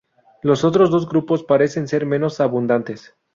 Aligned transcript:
Los 0.41 0.63
otros 0.63 0.89
dos 0.89 1.07
grupos 1.07 1.43
parecen 1.43 1.87
ser 1.87 2.07
menos 2.07 2.39
abundantes. 2.39 3.13